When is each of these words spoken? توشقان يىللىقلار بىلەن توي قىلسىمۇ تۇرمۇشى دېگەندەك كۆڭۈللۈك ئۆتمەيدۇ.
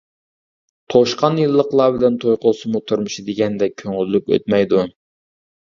توشقان 0.93 1.37
يىللىقلار 1.41 1.93
بىلەن 1.97 2.17
توي 2.25 2.41
قىلسىمۇ 2.47 2.83
تۇرمۇشى 2.93 3.27
دېگەندەك 3.31 3.79
كۆڭۈللۈك 3.85 4.35
ئۆتمەيدۇ. 4.35 4.87